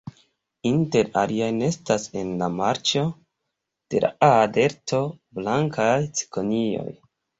[0.67, 3.03] Inter aliaj nestas en la marĉo
[3.95, 5.03] de la Aa-Delto
[5.41, 5.93] blankaj
[6.23, 6.89] cikonioj.